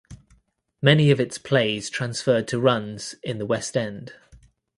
Many 0.81 1.11
of 1.11 1.19
its 1.19 1.37
plays 1.37 1.87
transferred 1.87 2.47
to 2.47 2.59
runs 2.59 3.13
in 3.21 3.37
the 3.37 3.45
West 3.45 3.77
End. 3.77 4.13